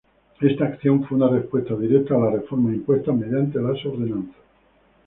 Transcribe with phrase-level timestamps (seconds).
[0.39, 4.35] Esta acción fue una respuesta directa a las reformas impuestas mediante las Ordenanzas.